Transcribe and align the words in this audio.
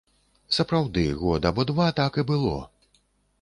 Сапраўды, 0.57 1.03
год 1.19 1.45
або 1.51 1.67
два 1.73 1.87
так 2.01 2.19
і 2.23 2.27
было. 2.33 2.57